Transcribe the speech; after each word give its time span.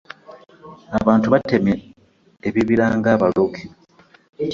Abantu 0.99 1.27
batemye 1.33 1.73
ebibira 2.47 2.85
ng’abaloge. 2.97 3.63